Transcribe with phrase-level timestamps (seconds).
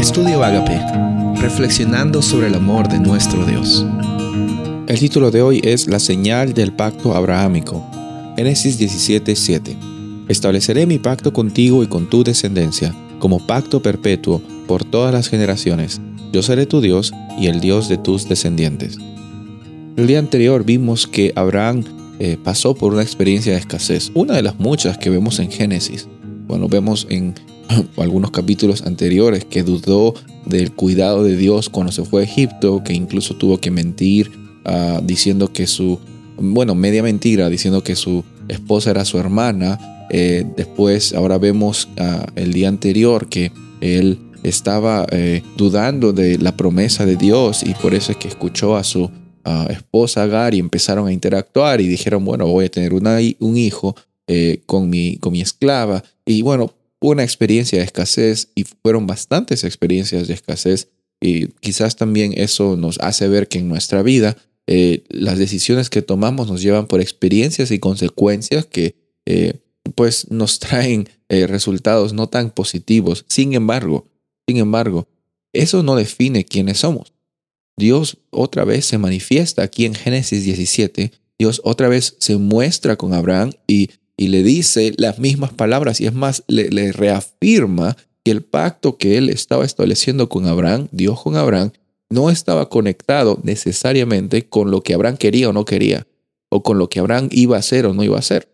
[0.00, 0.80] Estudio Agape,
[1.42, 3.84] reflexionando sobre el amor de nuestro Dios.
[4.86, 7.84] El título de hoy es La señal del pacto abrahámico.
[8.34, 9.76] Génesis 17:7.
[10.26, 16.00] Estableceré mi pacto contigo y con tu descendencia, como pacto perpetuo por todas las generaciones.
[16.32, 18.96] Yo seré tu Dios y el Dios de tus descendientes.
[19.98, 21.84] El día anterior vimos que Abraham
[22.18, 26.08] eh, pasó por una experiencia de escasez, una de las muchas que vemos en Génesis.
[26.50, 27.34] Bueno, vemos en
[27.96, 30.14] algunos capítulos anteriores que dudó
[30.46, 34.32] del cuidado de Dios cuando se fue a Egipto, que incluso tuvo que mentir
[34.64, 36.00] ah, diciendo que su,
[36.36, 39.78] bueno, media mentira, diciendo que su esposa era su hermana.
[40.10, 46.56] Eh, después, ahora vemos ah, el día anterior que él estaba eh, dudando de la
[46.56, 49.08] promesa de Dios y por eso es que escuchó a su
[49.44, 53.94] ah, esposa Agar y empezaron a interactuar y dijeron, bueno, voy a tener un hijo
[54.32, 56.04] eh, con, mi, con mi esclava.
[56.24, 60.88] Y bueno, una experiencia de escasez y fueron bastantes experiencias de escasez
[61.20, 64.36] y quizás también eso nos hace ver que en nuestra vida
[64.68, 68.94] eh, las decisiones que tomamos nos llevan por experiencias y consecuencias que
[69.26, 69.54] eh,
[69.96, 73.24] pues nos traen resultados no tan positivos.
[73.26, 74.06] Sin embargo,
[74.46, 75.08] sin embargo,
[75.52, 77.14] eso no define quiénes somos.
[77.76, 81.10] Dios otra vez se manifiesta aquí en Génesis 17.
[81.36, 86.04] Dios otra vez se muestra con Abraham y y le dice las mismas palabras y
[86.04, 91.36] es más, le, reafirma que el pacto que él estaba estableciendo con Abraham, Dios con
[91.36, 91.72] Abraham,
[92.10, 96.06] no estaba conectado necesariamente con lo que Abraham quería o no quería,
[96.50, 98.46] o con lo que Abraham iba a hacer o no iba a hacer.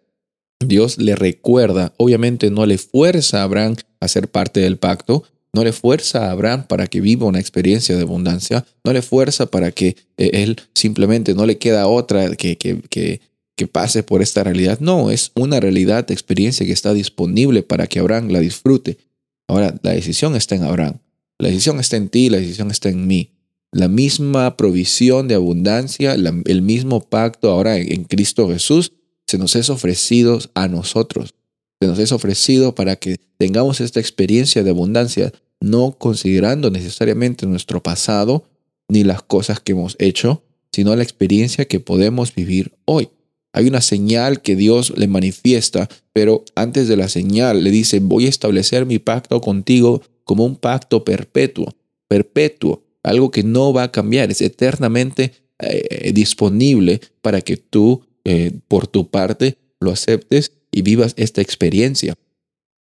[0.65, 5.65] Dios le recuerda, obviamente no le fuerza a Abraham a ser parte del pacto, no
[5.65, 9.73] le fuerza a Abraham para que viva una experiencia de abundancia, no le fuerza para
[9.73, 13.21] que eh, él simplemente no le queda otra que, que, que
[13.57, 14.79] que pase por esta realidad.
[14.81, 18.99] No, es una realidad, experiencia que está disponible para que Abraham la disfrute.
[19.49, 20.99] Ahora, la decisión está en Abraham.
[21.39, 23.33] La decisión está en ti, la decisión está en mí.
[23.73, 28.93] La misma provisión de abundancia, el mismo pacto ahora en, Cristo Jesús
[29.27, 31.35] se nos es ofrecido a nosotros.
[31.81, 37.83] Se nos es ofrecido para que tengamos esta experiencia de abundancia, no considerando necesariamente nuestro
[37.83, 38.45] pasado
[38.89, 40.43] ni las cosas que hemos hecho,
[40.73, 43.09] sino la experiencia que podemos vivir hoy.
[43.57, 48.27] Hay una señal que Dios le manifiesta, pero antes de la señal le dice, voy
[48.27, 51.75] a establecer mi pacto contigo como un pacto perpetuo,
[52.07, 58.53] perpetuo, algo que no va a cambiar, es eternamente eh, disponible para que tú, eh,
[58.69, 62.15] por tu parte, lo aceptes y vivas esta experiencia.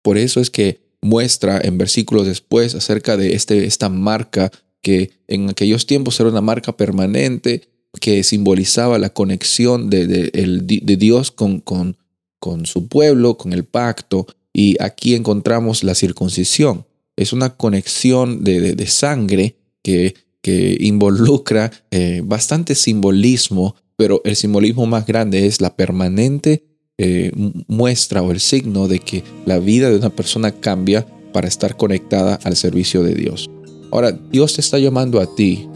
[0.02, 4.52] Por eso es que muestra en versículos después acerca de este, esta marca
[4.82, 7.70] que en aquellos tiempos era una marca permanente
[8.00, 11.96] que simbolizaba la conexión de, de, Dios con, con,
[12.38, 16.86] con su pueblo, con el pacto, y aquí encontramos la circuncisión.
[17.16, 24.86] Es una conexión de, de sangre que, que involucra eh, bastante simbolismo, pero el simbolismo
[24.86, 26.64] más grande es la permanente
[26.98, 27.32] eh,
[27.66, 32.38] muestra o el signo de que la vida de una persona cambia para estar conectada
[32.44, 33.48] al servicio de Dios.
[33.90, 35.66] Ahora, Dios te está llamando a ti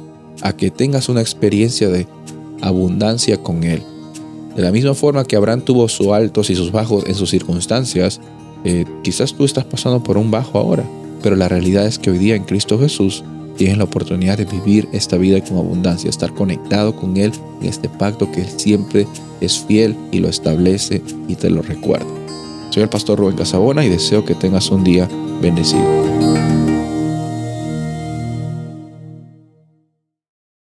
[0.43, 2.07] a que tengas una experiencia de
[2.61, 3.83] abundancia con Él.
[4.57, 8.21] De la misma forma que Abraham tuvo sus altos y sus bajos en sus circunstancias,
[8.65, 10.85] eh, quizás tú estás pasando por un bajo ahora,
[11.23, 13.25] pero la realidad es que hoy día en Cristo Jesús
[13.57, 17.89] tienes la oportunidad de vivir esta vida con abundancia, estar conectado con Él en este
[17.89, 19.07] pacto que Él siempre
[19.41, 22.07] es fiel y lo establece y te lo recuerda.
[22.71, 25.09] Soy el pastor Rubén Casabona y deseo que tengas un día
[25.41, 26.54] bendecido.